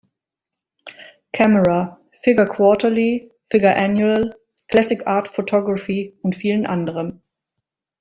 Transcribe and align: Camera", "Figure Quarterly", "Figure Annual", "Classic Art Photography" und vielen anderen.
Camera", 1.31 1.99
"Figure 2.23 2.47
Quarterly", 2.47 3.29
"Figure 3.51 3.67
Annual", 3.75 4.33
"Classic 4.71 4.99
Art 5.05 5.27
Photography" 5.27 6.17
und 6.23 6.33
vielen 6.35 6.65
anderen. 6.65 7.21